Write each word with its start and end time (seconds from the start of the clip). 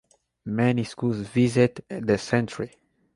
Many 0.47 0.83
schools 0.83 1.17
visit 1.17 1.85
the 1.87 2.17
centre. 2.17 2.71